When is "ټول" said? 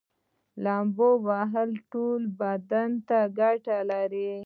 1.91-2.21